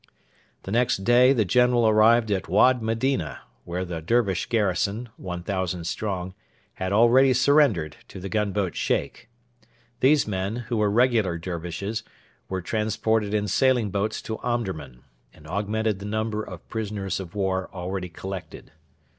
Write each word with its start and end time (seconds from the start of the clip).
The 0.63 0.71
next 0.71 1.03
day 1.03 1.31
the 1.31 1.45
general 1.45 1.87
arrived 1.87 2.31
at 2.31 2.47
Wad 2.47 2.81
Medina, 2.81 3.41
where 3.65 3.85
the 3.85 4.01
Dervish 4.01 4.47
garrison 4.47 5.09
1,000 5.17 5.83
strong 5.85 6.33
had 6.73 6.91
already 6.91 7.33
surrendered 7.33 7.97
to 8.07 8.19
the 8.19 8.27
gunboat 8.27 8.75
Sheikh. 8.75 9.29
These 9.99 10.27
men, 10.27 10.55
who 10.69 10.77
were 10.77 10.89
regular 10.89 11.37
Dervishes, 11.37 12.01
were 12.49 12.63
transported 12.63 13.31
in 13.35 13.47
sailing 13.47 13.91
boats 13.91 14.23
to 14.23 14.39
Omdurman; 14.39 15.03
and 15.35 15.45
augmented 15.45 15.99
the 15.99 16.05
number 16.07 16.41
of 16.41 16.67
prisoners 16.67 17.19
of 17.19 17.35
war 17.35 17.69
already 17.71 18.09
collected. 18.09 18.71